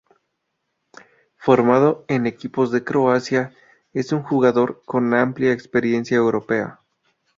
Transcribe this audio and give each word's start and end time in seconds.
Formado 1.37 2.05
en 2.07 2.25
equipos 2.25 2.71
de 2.71 2.83
Croacia, 2.83 3.53
es 3.93 4.11
un 4.11 4.23
jugador 4.23 4.81
con 4.83 5.13
amplia 5.13 5.51
experiencia 5.53 6.17
europea. 6.17 6.79